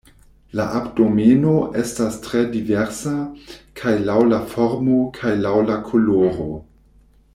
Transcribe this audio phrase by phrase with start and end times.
[0.59, 1.51] La abdomeno
[1.81, 3.13] estas tre diversa,
[3.83, 6.49] kaj laŭ la formo kaj laŭ la koloro.